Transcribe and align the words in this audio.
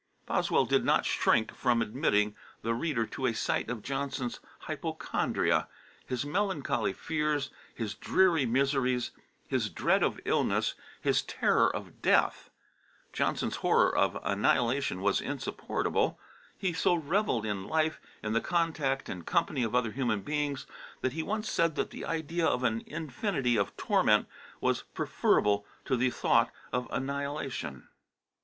Boswell 0.25 0.65
did 0.65 0.83
not 0.83 1.05
shrink 1.05 1.53
from 1.53 1.79
admitting 1.79 2.35
the 2.63 2.73
reader 2.73 3.05
to 3.05 3.27
a 3.27 3.33
sight 3.35 3.69
of 3.69 3.83
Johnson's 3.83 4.39
hypochondria, 4.61 5.67
his 6.07 6.25
melancholy 6.25 6.91
fears, 6.91 7.51
his 7.75 7.93
dreary 7.93 8.47
miseries, 8.47 9.11
his 9.47 9.69
dread 9.69 10.01
of 10.01 10.19
illness, 10.25 10.73
his 10.99 11.21
terror 11.21 11.69
of 11.69 12.01
death. 12.01 12.49
Johnson's 13.13 13.57
horror 13.57 13.95
of 13.95 14.17
annihilation 14.23 15.01
was 15.01 15.21
insupportable. 15.21 16.19
He 16.57 16.73
so 16.73 16.95
revelled 16.95 17.45
in 17.45 17.65
life, 17.67 18.01
in 18.23 18.33
the 18.33 18.41
contact 18.41 19.07
and 19.07 19.23
company 19.23 19.61
of 19.61 19.75
other 19.75 19.91
human 19.91 20.21
beings, 20.21 20.65
that 21.01 21.13
he 21.13 21.21
once 21.21 21.47
said 21.47 21.75
that 21.75 21.91
the 21.91 22.05
idea 22.05 22.47
of 22.47 22.63
an 22.63 22.81
infinity 22.87 23.55
of 23.55 23.77
torment 23.77 24.27
was 24.61 24.81
preferable 24.95 25.63
to 25.85 25.95
the 25.95 26.09
thought 26.09 26.49
of 26.73 26.87
annihilation. 26.89 27.87